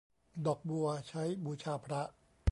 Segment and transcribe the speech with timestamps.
[0.45, 2.01] ดอกบัวใช้บูชาพระ